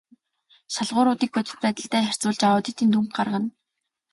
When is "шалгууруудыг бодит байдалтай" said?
0.73-2.01